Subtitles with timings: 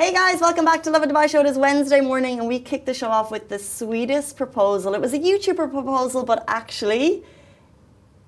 [0.00, 1.40] Hey guys, welcome back to Lovin Dubai Show.
[1.40, 4.94] It is Wednesday morning and we kicked the show off with the sweetest proposal.
[4.94, 7.22] It was a YouTuber proposal, but actually,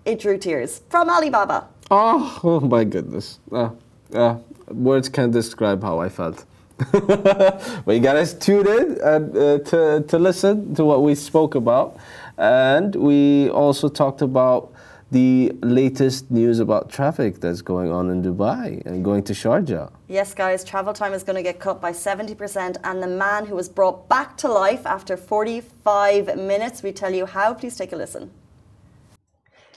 [0.05, 1.69] it drew tears from Alibaba.
[1.91, 3.39] Oh, oh my goodness.
[3.51, 3.71] Uh,
[4.13, 4.37] uh,
[4.69, 6.45] words can't describe how I felt.
[6.93, 11.97] but you guys tuned in uh, uh, to, to listen to what we spoke about.
[12.37, 14.72] And we also talked about
[15.13, 19.93] the latest news about traffic that's going on in Dubai and going to Sharjah.
[20.09, 22.79] Yes, guys, travel time is going to get cut by 70%.
[22.83, 27.27] And the man who was brought back to life after 45 minutes, we tell you
[27.27, 27.53] how.
[27.53, 28.31] Please take a listen.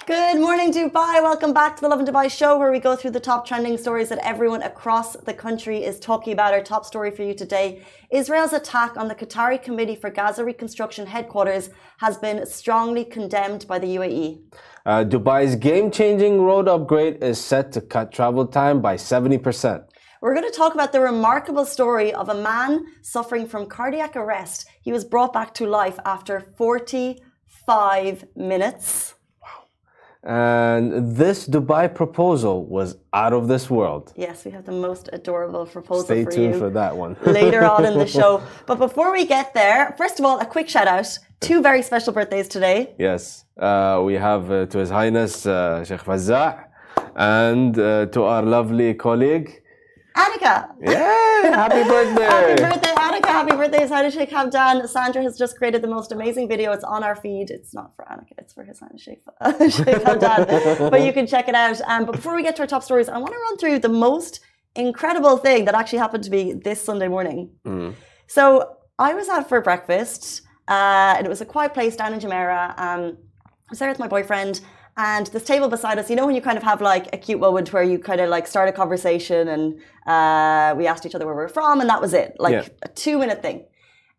[0.07, 1.19] Good morning, Dubai.
[1.23, 4.09] Welcome back to the Lovin Dubai show, where we go through the top trending stories
[4.09, 6.53] that everyone across the country is talking about.
[6.53, 7.81] Our top story for you today
[8.11, 13.79] Israel's attack on the Qatari Committee for Gaza Reconstruction headquarters has been strongly condemned by
[13.79, 14.43] the UAE.
[14.85, 19.85] Uh, Dubai's game changing road upgrade is set to cut travel time by 70%.
[20.21, 24.67] We're going to talk about the remarkable story of a man suffering from cardiac arrest.
[24.83, 29.15] He was brought back to life after 45 minutes.
[30.25, 34.11] And this Dubai proposal was out of this world.
[34.15, 37.15] Yes, we have the most adorable proposal Stay for tuned you for that one.
[37.25, 38.41] later on in the show.
[38.65, 41.07] But before we get there, first of all, a quick shout out.
[41.41, 42.95] Two very special birthdays today.
[42.97, 46.65] Yes, uh, we have uh, to His Highness uh, Sheikh Fazza
[47.15, 49.61] and uh, to our lovely colleague.
[50.17, 50.69] Annika!
[50.81, 52.23] Yeah, happy birthday!
[52.35, 53.14] Happy birthday, Annika.
[53.45, 54.89] Happy birthday, Sheikh Hamdan.
[54.89, 56.71] Sandra has just created the most amazing video.
[56.71, 57.51] It's on our feed.
[57.51, 60.89] It's not for Annika, it's for His Sheikh, Hamdan.
[60.89, 61.79] but you can check it out.
[61.81, 63.89] Um, but before we get to our top stories, I want to run through the
[63.89, 64.39] most
[64.75, 67.51] incredible thing that actually happened to me this Sunday morning.
[68.25, 72.19] So I was out for breakfast, uh, and it was a quiet place down in
[72.19, 72.79] Jumeirah.
[72.79, 74.61] Um, I was there with my boyfriend,
[74.97, 76.09] and this table beside us.
[76.09, 78.29] You know when you kind of have like a cute moment where you kind of
[78.29, 81.89] like start a conversation, and uh, we asked each other where we are from, and
[81.89, 82.67] that was it, like Yeah.
[82.83, 83.65] a two-minute thing.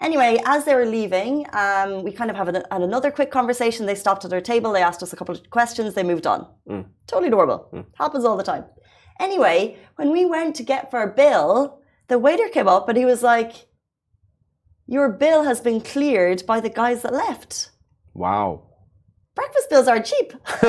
[0.01, 3.87] Anyway, as they were leaving, um, we kind of have an, had another quick conversation.
[3.87, 4.71] They stopped at our table.
[4.73, 5.95] They asked us a couple of questions.
[5.95, 6.47] They moved on.
[7.07, 7.87] Totally normal.
[7.99, 8.65] Happens all the time.
[9.19, 13.07] Anyway, when we went to get for our bill, the waiter came up and he
[13.07, 13.53] was like,
[14.87, 17.71] "Your bill has been cleared by the guys that left.
[18.13, 18.65] Wow.
[19.37, 20.29] Breakfast bills aren't cheap."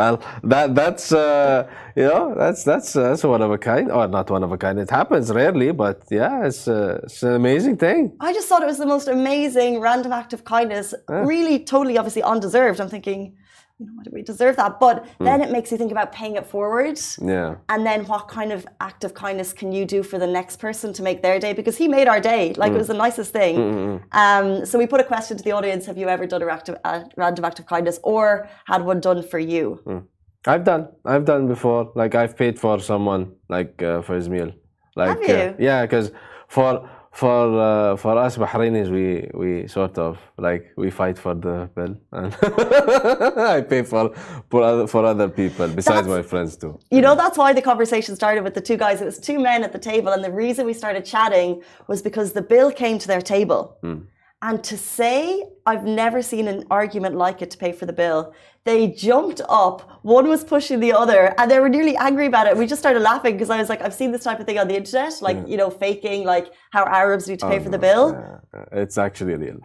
[0.00, 0.16] well,
[0.52, 1.66] that that's uh,
[1.96, 4.58] you know that's that's uh, that's one of a kind, or not one of a
[4.58, 4.78] kind.
[4.78, 8.00] It happens rarely, but yeah, it's uh, it's an amazing thing.
[8.20, 10.94] I just thought it was the most amazing random act of kindness.
[11.08, 12.78] Really, totally, obviously undeserved.
[12.80, 13.36] I'm thinking,
[13.78, 14.78] you know, why do we deserve that?
[14.78, 17.00] But then it makes you think about paying it forward.
[17.20, 17.56] Yeah.
[17.68, 20.92] And then what kind of act of kindness can you do for the next person
[20.92, 21.52] to make their day?
[21.52, 22.54] Because he made our day.
[22.56, 24.00] Like it was the nicest thing.
[24.12, 26.76] Um, so we put a question to the audience Have you ever done a random,
[27.16, 30.08] random act of kindness or had one done for you?
[30.46, 30.88] I've done.
[31.04, 31.90] I've done before.
[31.94, 34.52] Like I've paid for someone like uh, for his meal.
[34.94, 35.34] Like Have you?
[35.34, 36.12] Uh, yeah, because
[36.48, 39.06] for for uh, for us Bahrainis, we
[39.40, 42.34] we sort of like we fight for the bill, and
[43.54, 44.12] I pay for
[44.50, 46.78] for other, for other people besides That's- my friends too.
[46.90, 49.00] You know, that's why the conversation started with the two guys.
[49.00, 50.10] It was two men at the table.
[50.12, 53.76] And the reason we started chatting was because the bill came to their table.
[54.46, 58.34] And to say, I've never seen an argument like it to pay for the bill.
[58.64, 62.54] They jumped up, one was pushing the other, and they were nearly angry about it.
[62.56, 64.68] We just started laughing because I was like, I've seen this type of thing on
[64.68, 66.46] the internet, like, you know, faking like
[66.76, 68.04] how Arabs need to pay for the bill.
[68.54, 69.58] Uh, it's actually real.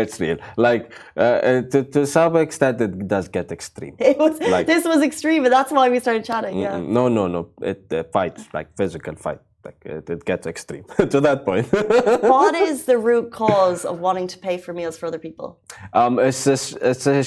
[0.00, 0.38] it's real.
[0.56, 3.94] Like uh, uh, to to some extent, it does get extreme.
[4.10, 6.58] It was Like- this was extreme, and that's why we started chatting.
[6.58, 6.78] Yeah.
[6.78, 7.40] Mm, No, no, no.
[7.62, 9.40] It uh, fights like physical fight.
[9.64, 11.70] Like it, it gets extreme to that point.
[12.22, 15.60] what is the root cause of wanting to pay for meals for other people?
[15.92, 16.58] um, it's a,
[16.90, 17.18] it's a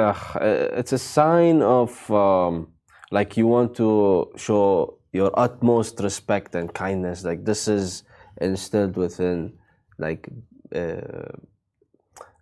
[0.00, 0.14] uh,
[0.80, 2.68] it's a sign of um,
[3.10, 7.24] like you want to show your utmost respect and kindness.
[7.24, 8.02] Like this is
[8.40, 9.52] instilled within
[9.98, 10.28] like
[10.74, 11.28] uh,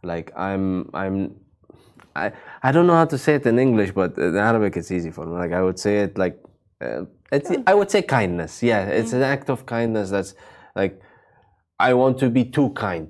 [0.03, 1.37] like I'm I'm
[2.17, 2.33] I
[2.63, 5.27] I don't know how to say it in English, but in Arabic it's easy for
[5.27, 5.35] me.
[5.37, 6.39] Like I would say it like
[6.83, 7.05] uh,
[7.37, 8.53] it's I would say kindness.
[8.63, 10.35] Yeah, it's an act of kindness that's
[10.81, 10.95] like
[11.79, 13.09] I want to be too kind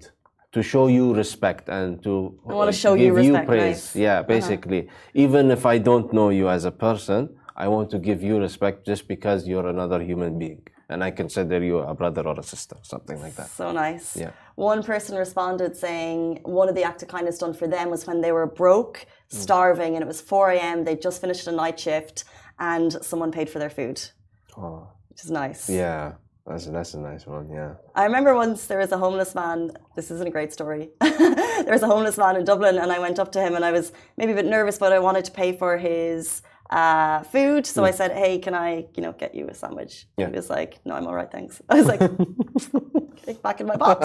[0.53, 2.13] to show you respect and to
[2.49, 3.63] I wanna show you give respect, praise.
[3.65, 3.97] nice.
[3.97, 4.03] Uh-huh.
[4.07, 4.81] Yeah, basically,
[5.15, 7.21] even if I don't know you as a person,
[7.65, 11.59] I want to give you respect just because you're another human being, and I consider
[11.63, 13.49] you a brother or a sister, something like that.
[13.49, 14.07] So nice.
[14.17, 14.31] Yeah.
[14.57, 18.21] One person responded saying one of the acts of kindness done for them was when
[18.25, 18.97] they were broke,
[19.33, 19.39] Mm.
[19.47, 20.85] starving, and it was 4 a.m.
[20.85, 22.25] They just finished a night shift
[22.71, 23.97] and someone paid for their food,
[24.57, 25.63] Oh, which is nice.
[25.83, 26.05] yeah,
[26.47, 27.47] that's that's a nice one.
[27.59, 27.73] Yeah.
[28.01, 29.59] I remember once there was a homeless man.
[29.97, 30.85] This isn't a great story.
[31.01, 33.73] there was a homeless man in Dublin, and I went up to him, and I
[33.79, 33.87] was
[34.19, 36.43] maybe a bit nervous, but I wanted to pay for his
[36.81, 37.63] uh, food.
[37.75, 40.29] So I said, "Hey, can I, you know, get you a sandwich?" Yeah.
[40.31, 42.03] He was like, "No, I'm all right, thanks." I was like,
[43.23, 44.01] "Okay, "Back in my box."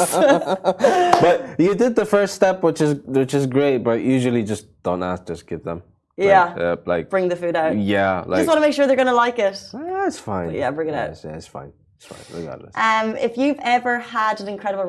[1.25, 3.77] but you did the first step, which is which is great.
[3.89, 5.79] But usually, just don't ask, just give them.
[6.17, 6.43] Like, Yeah.
[6.57, 7.77] uh, like Bring the food out.
[7.77, 9.61] yeah, like Just want to make sure they're gonna like it.
[9.73, 10.51] yeah, it's fine.
[10.51, 11.09] yeah, bring it Yeah, out.
[11.11, 11.71] It's, it's fine.
[11.97, 12.73] It's fine, regardless.
[12.75, 14.85] Um, if you've ever had an incredible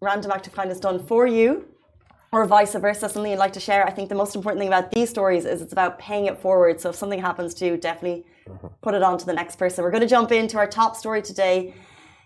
[0.00, 1.64] random act of kindness done for you,
[2.32, 4.90] or vice versa, something you'd like to share, I think the most important thing about
[4.90, 6.80] these stories is it's about paying it forward.
[6.80, 8.24] So if something happens to you, definitely
[8.82, 9.84] put it on to the next person.
[9.84, 11.74] We're going to jump into our top story today.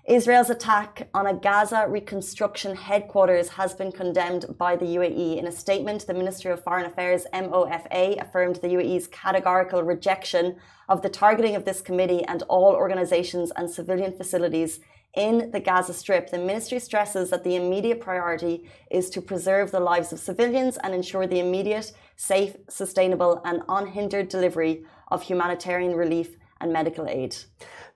[0.09, 5.37] Israel's attack on a Gaza reconstruction headquarters has been condemned by the UAE.
[5.37, 10.57] In a statement, the Ministry of Foreign Affairs, MOFA, affirmed the UAE's categorical rejection
[10.89, 14.81] of the targeting of this committee and all organizations and civilian facilities
[15.13, 16.31] in the Gaza Strip.
[16.31, 20.95] The ministry stresses that the immediate priority is to preserve the lives of civilians and
[20.95, 27.37] ensure the immediate, safe, sustainable, and unhindered delivery of humanitarian relief and medical aid.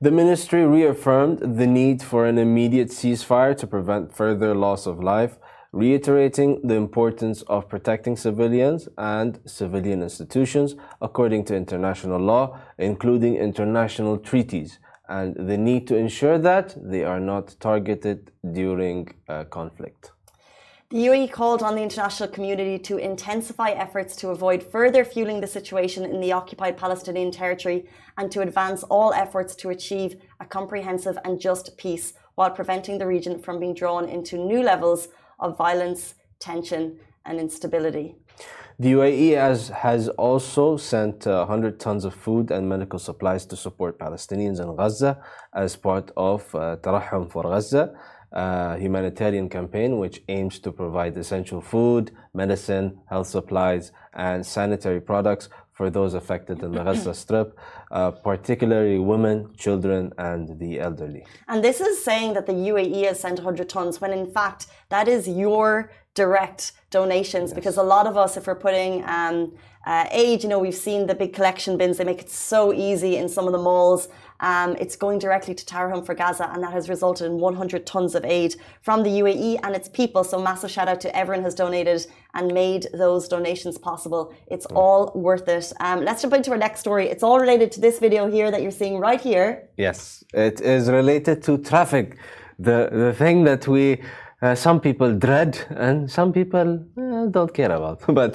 [0.00, 5.38] The ministry reaffirmed the need for an immediate ceasefire to prevent further loss of life,
[5.73, 14.19] reiterating the importance of protecting civilians and civilian institutions according to international law, including international
[14.19, 14.79] treaties,
[15.09, 19.09] and the need to ensure that they are not targeted during
[19.50, 20.12] conflict.
[20.92, 25.46] The UAE called on the international community to intensify efforts to avoid further fueling the
[25.46, 31.16] situation in the occupied Palestinian territory and to advance all efforts to achieve a comprehensive
[31.24, 35.08] and just peace while preventing the region from being drawn into new levels
[35.40, 38.14] of violence, tension, and instability.
[38.78, 43.56] The UAE has, has also sent uh, 100 tons of food and medical supplies to
[43.56, 45.22] support Palestinians in Gaza
[45.54, 47.94] as part of uh, Tarahum for Gaza,
[48.32, 55.49] a humanitarian campaign which aims to provide essential food, medicine, health supplies, and sanitary products
[55.73, 57.58] for those affected in the Gaza Strip,
[57.90, 61.25] uh, particularly women, children, and the elderly.
[61.49, 65.08] And this is saying that the UAE has sent 100 tons when in fact that
[65.08, 69.52] is your direct donations because a lot of us, if we're putting um,
[69.87, 73.17] uh, aid, you know, we've seen the big collection bins, they make it so easy
[73.17, 74.08] in some of the malls.
[74.42, 78.14] Um, it's going directly to Tarahum for Gaza, and that has resulted in 100 tons
[78.14, 80.24] of aid from the UAE and its people.
[80.24, 84.34] So, massive shout out to everyone who's donated and made those donations possible.
[84.48, 85.72] It's all worth it.
[85.80, 87.08] Um, let's jump into our next story.
[87.08, 89.68] It's all related to this video here that you're seeing right here.
[89.76, 92.16] Yes, it is related to traffic,
[92.58, 94.00] the the thing that we
[94.42, 96.84] uh, some people dread and some people
[97.30, 98.00] don't care about.
[98.20, 98.32] But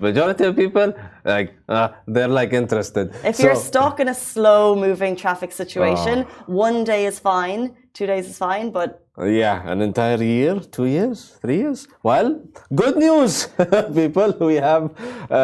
[0.00, 0.92] majority of people
[1.24, 3.14] like uh, they're like interested.
[3.24, 8.28] If you're stuck in a slow moving traffic situation, one day is fine, two days
[8.28, 11.88] is fine, but yeah, an entire year, two years, three years.
[12.04, 12.40] Well,
[12.74, 13.48] good news,
[13.94, 14.32] people.
[14.38, 14.92] We have,
[15.28, 15.34] uh,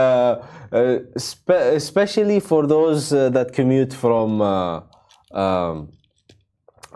[0.70, 4.40] uh, spe- especially for those uh, that commute from.
[4.40, 4.81] Uh,
[5.32, 5.88] um,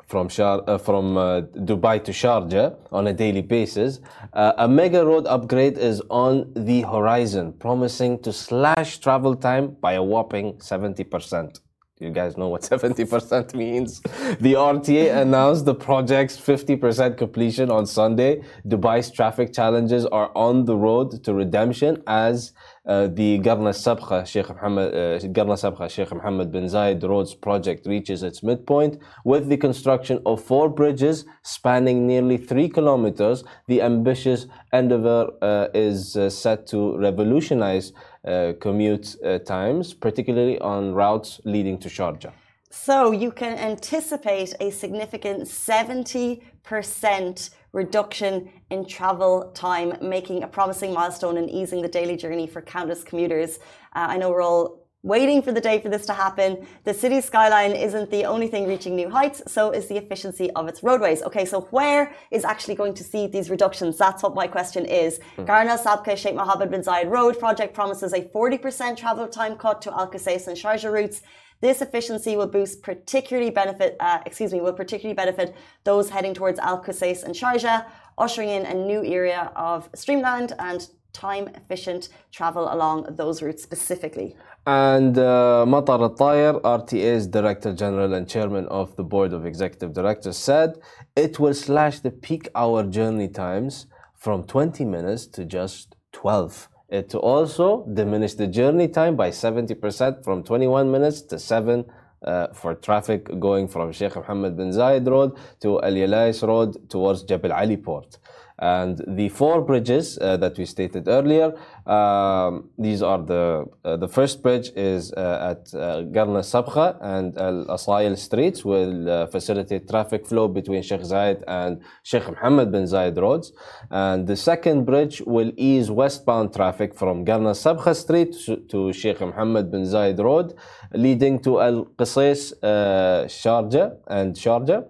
[0.09, 4.01] from Shar- uh, from uh, Dubai to Sharjah on a daily basis.
[4.39, 9.95] Uh, a mega road upgrade is on the horizon, promising to slash travel time by
[9.95, 11.59] a whopping 70%.
[11.99, 14.01] You guys know what 70% means.
[14.39, 18.45] The RTA announced the project's 50% completion on Sunday.
[18.65, 22.53] Dubai's traffic challenges are on the road to redemption as
[22.89, 28.23] the Garna Sabkha Sheikh Mohammed uh, Garna Sabkha Sheikh Mohammed bin Zayed Roads project reaches
[28.23, 33.45] its midpoint with the construction of four bridges spanning nearly three kilometers.
[33.67, 37.93] The ambitious endeavor uh, is uh, set to revolutionize
[38.27, 42.33] uh, commute uh, times, particularly on routes leading to Sharjah.
[42.71, 51.37] so you can anticipate a significant 70% reduction in travel time, making a promising milestone
[51.39, 53.59] in easing the daily journey for countless commuters.
[53.97, 56.67] Uh, I know we're all waiting for the day for this to happen.
[56.83, 60.67] The city's skyline isn't the only thing reaching new heights, so is the efficiency of
[60.67, 61.23] its roadways.
[61.23, 63.97] Okay, so where is actually going to see these reductions?
[63.97, 65.21] That's what my question is.
[65.39, 69.93] Garna Sabkha Sheikh Mohammed bin Zayed Road project promises a 40% travel time cut to
[69.93, 71.23] Al Qusais and Sharjah routes.
[71.61, 76.59] This efficiency will boost particularly benefit, uh, excuse me, will particularly benefit those heading towards
[76.61, 77.85] Al Qusais and Sharjah,
[78.17, 84.37] ushering in a new era of streamlined and time efficient travel along those routes specifically.
[84.67, 89.93] And uh, Mattar Al Tayer, RTA's Director General and Chairman of the Board of Executive
[89.93, 90.75] Directors, said
[91.17, 96.69] it will slash the peak hour journey times from 20 minutes to just 12.
[96.91, 101.85] Will also diminish the journey time by 70% from 21 minutes to 7
[102.23, 107.25] uh, for traffic going from Sheikh Mohammed bin Zayed Road to Al Yalayis Road towards
[107.25, 108.17] Jebel Ali Port.
[108.59, 111.53] And the four bridges uh, that we stated earlier,
[111.89, 117.37] um, these are the uh, the first bridge is uh, at uh, Garna Sabkha and
[117.39, 122.85] Al Asayil streets will uh, facilitate traffic flow between Sheikh Zayed and Sheikh Mohammed bin
[122.85, 123.53] Zayed roads.
[123.91, 128.37] And the second bridge will ease westbound traffic from Garna Sabkha street
[128.69, 130.53] to, Sheikh Mohammed bin Zayed road,
[130.93, 134.85] leading to Al Qusais, uh, Sharjah and Sharjah.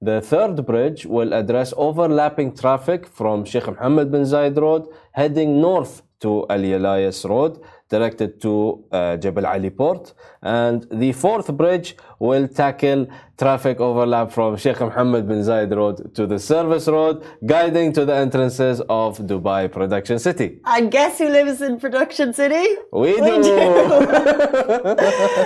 [0.00, 6.02] The third bridge will address overlapping traffic from Sheikh Mohammed bin Zayed Road heading north
[6.20, 10.14] to Al Yalayis Road directed to uh, Jebel Ali Port.
[10.42, 13.06] And the fourth bridge will tackle
[13.36, 18.14] traffic overlap from Sheikh Mohammed bin Zayed Road to the Service Road, guiding to the
[18.14, 20.60] entrances of Dubai Production City.
[20.64, 22.66] I guess who lives in Production City?
[22.92, 23.56] We, We do.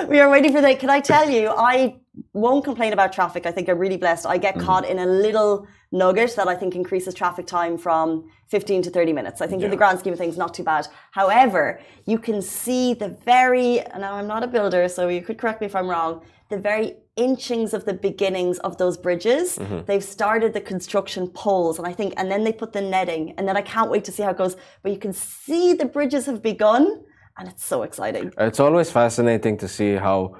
[0.12, 0.78] we are waiting for that.
[0.78, 1.96] Can I tell you, I
[2.32, 3.46] won't complain about traffic.
[3.46, 4.26] I think I'm really blessed.
[4.26, 4.66] I get mm-hmm.
[4.66, 9.12] caught in a little nugget that I think increases traffic time from 15 to 30
[9.12, 9.40] minutes.
[9.40, 10.86] I think in the grand scheme of things, not too bad.
[11.12, 15.60] However, you can see the very, now I'm not a builder, so you could correct
[15.60, 19.58] me if I'm wrong, the very inchings of the beginnings of those bridges.
[19.58, 19.80] Mm-hmm.
[19.86, 23.46] They've started the construction poles, and I think, and then they put the netting, and
[23.46, 24.56] then I can't wait to see how it goes.
[24.82, 27.04] But you can see the bridges have begun,
[27.36, 28.32] and it's so exciting.
[28.38, 30.36] It's always fascinating to see how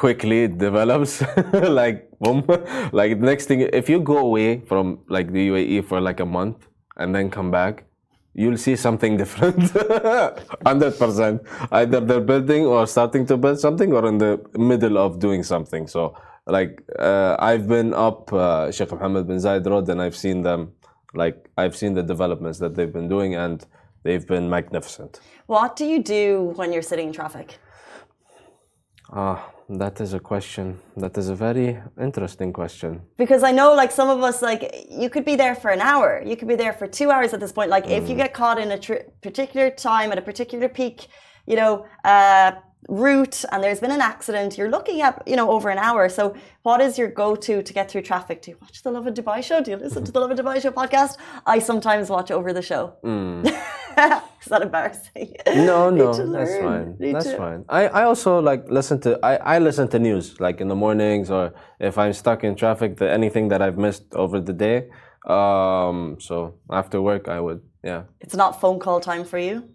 [0.00, 1.12] quickly it develops.
[1.52, 2.38] like boom,
[2.92, 6.58] like next thing, if you go away from like the UAE for like a month
[6.96, 7.84] and then come back,
[8.34, 9.62] you'll see something different.
[10.66, 11.42] Hundred percent.
[11.70, 14.32] Either they're building or starting to build something, or in the
[14.72, 15.86] middle of doing something.
[15.86, 16.16] So,
[16.46, 20.72] like uh, I've been up uh, Sheikh Mohammed bin Zayed Road, and I've seen them.
[21.12, 23.58] Like I've seen the developments that they've been doing, and
[24.04, 25.20] they've been magnificent.
[25.46, 27.58] What do you do when you're sitting in traffic?
[29.12, 30.78] Ah, that is a question.
[30.96, 33.02] That is a very interesting question.
[33.16, 36.22] Because I know, like, some of us, like, you could be there for an hour,
[36.26, 37.70] you could be there for two hours at this point.
[37.70, 41.06] Like, if you get caught in a tr- particular time at a particular peak,
[41.46, 42.52] you know, uh,
[42.88, 46.08] route, and there's been an accident, you're looking at, you know, over an hour.
[46.08, 48.42] So, what is your go to to get through traffic?
[48.42, 49.62] Do you watch the Lovin Dubai show?
[49.62, 51.16] Do you listen to the Lovin Dubai show podcast?
[51.46, 52.94] I sometimes watch over the show.
[54.42, 55.34] is that embarrassing?
[55.46, 56.96] No, no, that's fine.
[56.98, 57.64] Need That's to- fine.
[57.68, 61.30] I, I also like listen to I, I listen to news like in the mornings
[61.30, 64.88] or if I'm stuck in traffic, the anything that I've missed over the day.
[65.26, 68.02] Um, so after work, I would yeah.
[68.20, 69.68] It's not phone call time for you.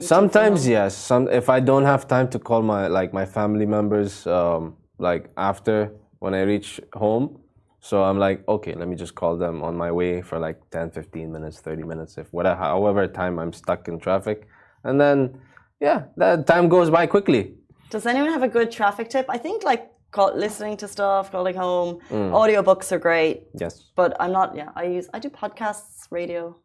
[0.00, 0.96] Sometimes yes.
[0.96, 5.30] Some if I don't have time to call my like my family members um, like
[5.36, 7.40] after when I reach home.
[7.88, 10.90] So I'm like, okay, let me just call them on my way for like 10,
[10.90, 14.48] 15 minutes, 30 minutes, if whatever, however time I'm stuck in traffic.
[14.82, 15.40] And then,
[15.80, 17.54] yeah, that time goes by quickly.
[17.90, 19.26] Does anyone have a good traffic tip?
[19.28, 22.30] I think like call, listening to stuff, calling home, Mm.
[22.40, 23.74] audiobooks are great, Yes.
[23.94, 24.56] but I'm not.
[24.56, 26.56] Yeah, I use I do podcasts, radio.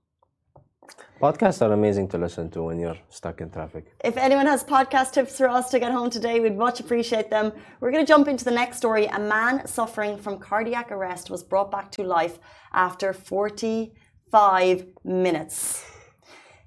[1.21, 3.85] Podcasts are amazing to listen to when you're stuck in traffic.
[4.03, 7.51] If anyone has podcast tips for us to get home today, we'd much appreciate them.
[7.79, 9.05] We're going to jump into the next story.
[9.05, 12.39] A man suffering from cardiac arrest was brought back to life
[12.73, 15.85] after 45 minutes.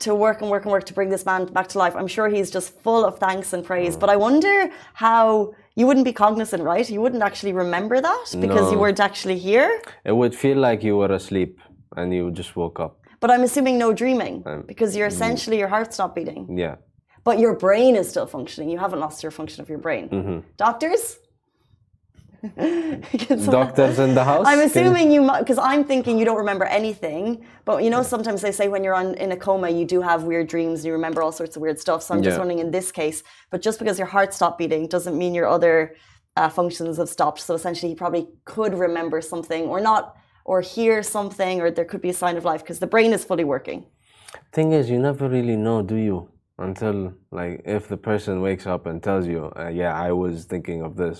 [0.00, 1.94] to work and work and work to bring this man back to life.
[1.94, 3.96] I'm sure he's just full of thanks and praise.
[3.96, 4.00] Mm.
[4.00, 6.88] But I wonder how you wouldn't be cognizant, right?
[6.88, 9.80] You wouldn't actually remember that because you weren't actually here.
[10.04, 11.60] It would feel like you were asleep
[11.96, 12.99] and you just woke up.
[13.20, 16.56] But I'm assuming no dreaming because you're essentially your heart's not beating.
[16.58, 16.76] Yeah.
[17.22, 18.68] but your brain is still functioning.
[18.70, 20.08] You haven't lost your function of your brain.
[20.08, 20.38] Mm-hmm.
[20.56, 21.18] Doctors?
[23.50, 24.46] Doctors in the house.
[24.48, 28.52] I'm assuming you because I'm thinking you don't remember anything, but you know sometimes they
[28.52, 31.22] say when you're on in a coma you do have weird dreams and you remember
[31.22, 32.02] all sorts of weird stuff.
[32.02, 32.38] So I'm just Yeah.
[32.38, 35.94] wondering in this case, but just because your heart stopped beating doesn't mean your other
[36.36, 37.40] uh, functions have stopped.
[37.40, 40.16] So essentially, he probably could remember something or not,
[40.50, 43.22] or hear something, or there could be a sign of life because the brain is
[43.30, 43.80] fully working.
[44.56, 46.18] Thing is, you never really know, do you?
[46.58, 46.96] Until
[47.30, 50.92] like, if the person wakes up and tells you, uh, "Yeah, I was thinking of
[51.02, 51.18] this,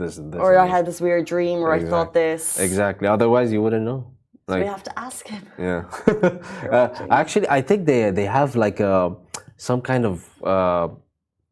[0.00, 2.42] this, and this." Or and I this." had this weird dream, or I thought this.
[2.68, 3.06] Exactly.
[3.16, 4.00] Otherwise, you wouldn't know.
[4.48, 5.44] So Like, we have to ask him.
[5.68, 5.80] yeah.
[6.76, 6.88] uh,
[7.20, 8.94] actually, I think they they have like a
[9.68, 10.16] some kind of
[10.54, 10.88] uh,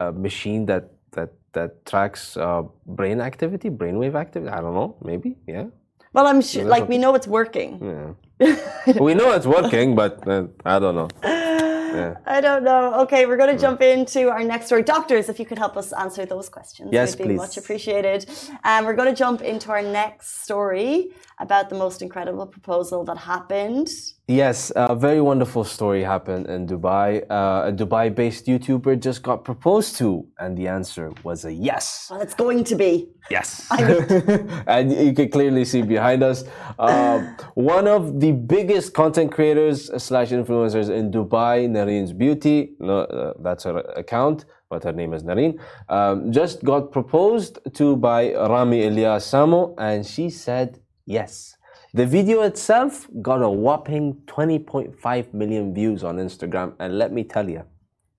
[0.04, 0.84] a machine that
[1.16, 2.62] that that tracks uh,
[2.98, 4.50] brain activity, brainwave activity.
[4.58, 4.90] I don't know.
[5.10, 5.30] Maybe.
[5.56, 5.68] Yeah.
[6.12, 8.16] Well, I'm sure, like we know it's working.
[8.40, 8.56] Yeah.
[9.00, 11.08] we know it's working, but uh, I don't know.
[11.22, 12.16] Yeah.
[12.26, 13.00] I don't know.
[13.02, 14.82] Okay, we're going to jump into our next story.
[14.82, 17.36] Doctors, if you could help us answer those questions, Yes, would be please.
[17.38, 18.26] much appreciated.
[18.64, 23.16] And we're going to jump into our next story about the most incredible proposal that
[23.16, 23.88] happened.
[24.26, 27.22] Yes, a very wonderful story happened in Dubai.
[27.30, 32.08] Uh, a Dubai-based YouTuber just got proposed to, and the answer was a yes.
[32.10, 33.08] Well, it's going to be.
[33.30, 33.66] Yes.
[34.66, 36.44] and you can clearly see behind us
[36.78, 37.20] uh,
[37.54, 42.74] one of the biggest content creators slash influencers in Dubai, Nareen's Beauty.
[42.80, 45.58] No, uh, that's her account, but her name is Nareen.
[45.88, 50.80] Um, just got proposed to by Rami Elias Samo, and she said
[51.16, 51.56] yes.
[51.94, 57.48] The video itself got a whopping 20.5 million views on Instagram, and let me tell
[57.48, 57.64] you,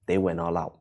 [0.08, 0.80] they went all out.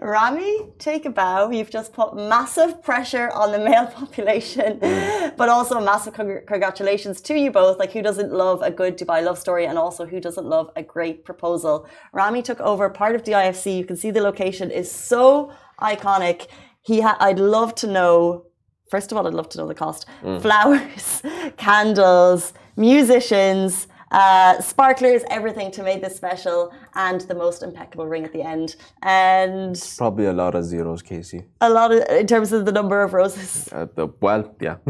[0.00, 1.50] Rami, take a bow.
[1.50, 5.36] You've just put massive pressure on the male population, mm.
[5.36, 7.78] but also massive congr- congratulations to you both.
[7.78, 10.82] Like, who doesn't love a good Dubai love story, and also who doesn't love a
[10.82, 11.86] great proposal?
[12.12, 13.76] Rami took over part of the IFC.
[13.76, 16.46] You can see the location is so iconic.
[16.82, 18.46] He, I'd love to know.
[18.90, 20.04] First of all, I'd love to know the cost.
[20.40, 21.22] Flowers,
[21.56, 28.32] candles, musicians, uh, sparklers, everything to make this special, and the most impeccable ring at
[28.32, 28.74] the end.
[29.02, 31.44] And Probably a lot of zeros, Casey.
[31.60, 33.68] a lot of, in terms of the number of roses.
[33.72, 34.76] Uh, the, well, yeah.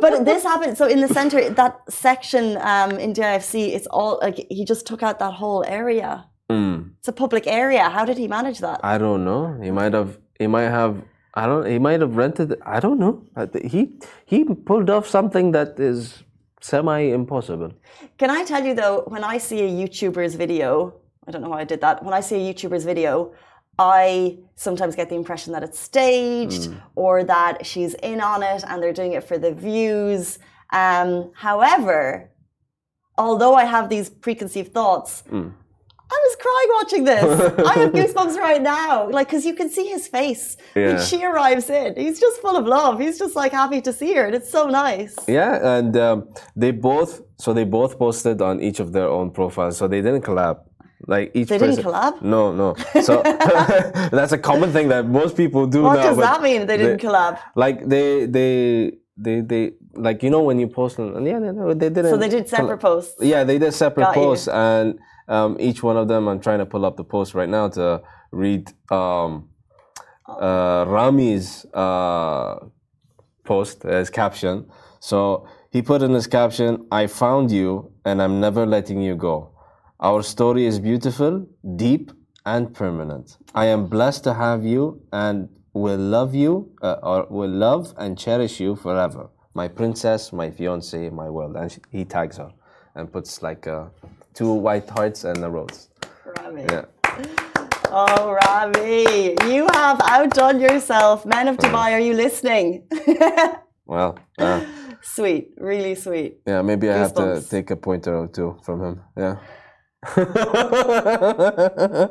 [0.00, 0.76] But this happened.
[0.78, 5.02] So in the center, that section um, in DIFC, it's all like he just took
[5.02, 6.26] out that whole area.
[6.50, 7.88] It's a public area.
[7.90, 8.78] How did he manage that?
[8.84, 9.58] I don't know.
[9.60, 10.18] He might have.
[10.38, 11.02] He might have.
[11.34, 11.66] I don't.
[11.66, 12.60] He might have rented.
[12.64, 13.24] I don't know.
[13.64, 13.80] He
[14.24, 16.22] he pulled off something that is
[16.60, 17.72] semi impossible.
[18.18, 20.94] Can I tell you though, when I see a YouTuber's video,
[21.26, 22.04] I don't know why I did that.
[22.04, 23.32] When I see a YouTuber's video,
[23.78, 28.80] I sometimes get the impression that it's staged or that she's in on it and
[28.80, 30.38] they're doing it for the views.
[30.72, 32.30] Um, however,
[33.18, 35.24] although I have these preconceived thoughts,
[36.10, 37.66] I was crying watching this.
[37.66, 41.70] I have goosebumps right now, like because you can see his face when she arrives
[41.70, 41.94] in.
[41.96, 43.00] He's just full of love.
[43.00, 45.16] He's just like happy to see her, and it's so nice.
[45.26, 47.22] Yeah, and um, they both.
[47.38, 49.76] So they both posted on each of their own profiles.
[49.78, 50.58] So they didn't collab.
[51.06, 51.48] Like each.
[51.48, 52.22] They didn't collab?
[52.22, 52.74] No, no.
[53.02, 53.22] So
[54.12, 56.02] that's a common thing that most people do What now.
[56.08, 56.66] does that mean?
[56.66, 57.38] They didn't collab.
[57.56, 59.72] Like they, they, they, they.
[59.94, 61.24] Like you know when you post on.
[61.24, 62.10] Yeah, no, no, they didn't.
[62.10, 63.16] So they did separate posts.
[63.20, 64.22] Yeah, they did separate Got you.
[64.22, 67.48] posts, and um, each one of them, I'm trying to pull up the post right
[67.48, 69.48] now to read um,
[70.26, 72.56] uh, Rami's uh,
[73.44, 74.70] post as caption.
[75.00, 79.50] So he put in his caption, "I found you, and I'm never letting you go.
[80.00, 82.12] Our story is beautiful, deep,
[82.44, 83.36] and permanent.
[83.54, 88.18] I am blessed to have you, and will love you, uh, or will love and
[88.18, 91.54] cherish you forever." My princess, my fiance, my world.
[91.54, 92.50] And she, he tags her
[92.94, 93.86] and puts like uh,
[94.34, 95.88] two white hearts and a rose.
[96.38, 96.66] Rami.
[96.70, 96.84] Yeah.
[97.96, 101.24] Oh, Rami, you have outdone yourself.
[101.24, 102.88] Men of Dubai, are you listening?
[103.86, 104.64] Well, uh,
[105.02, 106.38] sweet, really sweet.
[106.46, 109.02] yeah, maybe I have to take a pointer or two from him.
[109.16, 109.36] Yeah.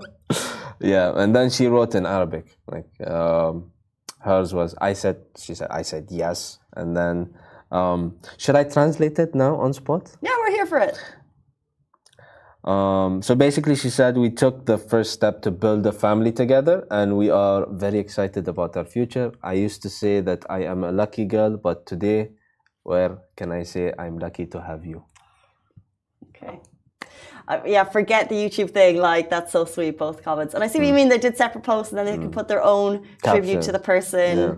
[0.79, 2.55] yeah, and then she wrote in Arabic.
[2.67, 3.71] Like um,
[4.19, 6.59] hers was, I said, she said, I said yes.
[6.75, 7.33] And then,
[7.73, 10.03] um, should I translate it now on spot?
[10.21, 10.97] Yeah, we're here for it.
[12.63, 16.87] Um, so basically, she said we took the first step to build a family together,
[16.89, 19.33] and we are very excited about our future.
[19.43, 22.29] I used to say that I am a lucky girl, but today,
[22.83, 25.03] where can I say I'm lucky to have you?
[26.29, 26.59] Okay.
[27.47, 28.95] Uh, yeah, forget the YouTube thing.
[28.97, 30.53] Like, that's so sweet, both comments.
[30.53, 31.09] And I see what you mean.
[31.09, 34.37] They did separate posts and then they could put their own tribute to the person
[34.37, 34.55] Yeah.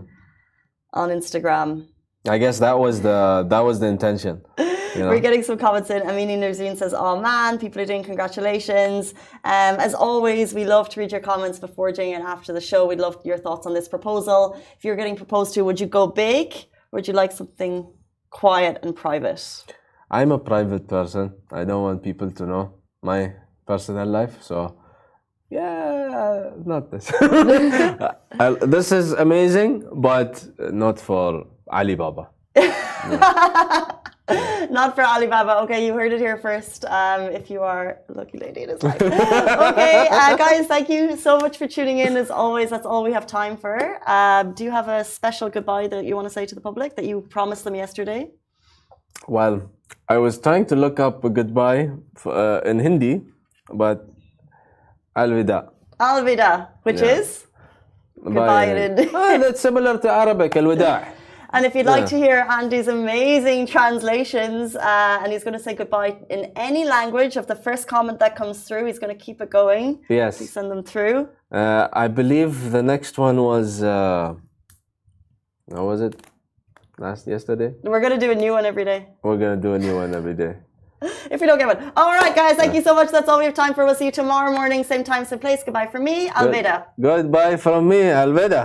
[0.93, 1.87] on Instagram.
[2.27, 4.41] I guess that was the that was the intention.
[4.57, 4.65] You
[5.01, 5.09] know?
[5.09, 6.01] We're getting some comments in.
[6.03, 9.13] Amini Narzeen says, Oh man, people are doing congratulations.
[9.43, 12.87] Um, as always, we love to read your comments before, during, and after the show.
[12.87, 14.59] We'd love your thoughts on this proposal.
[14.77, 16.53] If you're getting proposed to, would you go big
[16.91, 17.91] or would you like something
[18.29, 19.43] quiet and private?
[20.09, 21.33] I'm a private person.
[21.51, 23.33] I don't want people to know my
[23.67, 24.41] personal life.
[24.41, 24.77] So,
[25.49, 27.11] yeah, not this.
[27.21, 32.29] I- this is amazing, but not for Alibaba.
[34.71, 35.59] Not for Alibaba.
[35.63, 36.83] Okay, you heard it here first.
[36.85, 38.99] Um, if you are a lucky lady in his life.
[39.01, 42.17] okay, uh, guys, thank you so much for tuning in.
[42.17, 43.77] As always, that's all we have time for.
[44.09, 46.95] Um, do you have a special goodbye that you want to say to the public
[46.95, 48.31] that you promised them yesterday?
[49.27, 49.69] Well,
[50.09, 51.91] I was trying to look up a goodbye
[52.25, 53.21] uh, in Hindi,
[53.73, 54.07] but
[55.15, 55.69] Alvida.
[55.99, 57.17] Alvida, which Yeah.
[57.19, 57.45] is
[58.23, 59.09] Goodbye in Hindi.
[59.13, 61.05] Ah, that's similar to Arabic, Alwida.
[61.55, 62.13] And if you'd like Yeah.
[62.13, 67.33] to hear Andy's amazing translations, uh, and he's going to say goodbye in any language
[67.41, 69.87] of the first comment that comes through, he's going to keep it going.
[70.09, 70.37] Yes.
[70.37, 71.17] Please send them through.
[71.59, 73.67] Uh, I believe the next one was.
[73.81, 74.33] Uh,
[75.73, 76.13] how was it?
[77.05, 77.69] Last yesterday.
[77.83, 78.99] We're going to do a new one every day.
[79.23, 80.53] We're gonna do a new one every day.
[81.33, 81.91] If we don't get one.
[81.97, 83.09] All right, guys, thank you so much.
[83.15, 83.81] That's all we have time for.
[83.85, 85.61] We'll see you tomorrow morning, same time, same place.
[85.67, 86.75] Goodbye from me, Alveda.
[87.09, 88.63] Goodbye from me, Alveda.